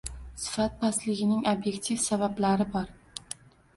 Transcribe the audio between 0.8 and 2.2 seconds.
pastligining ob’ektiv